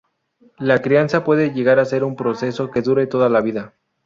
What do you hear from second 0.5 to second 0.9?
La